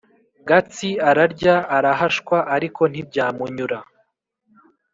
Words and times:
Gatsi 0.47 0.89
ararya 1.09 1.55
arahashwa, 1.77 2.37
ariko 2.55 2.81
ntibyamunyura. 2.91 3.77